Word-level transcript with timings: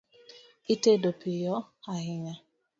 Itedo 0.73 1.09
piyo 1.21 1.55
ahinya 1.93 2.35